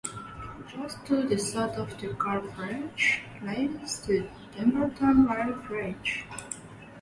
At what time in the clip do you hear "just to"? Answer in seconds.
0.67-1.21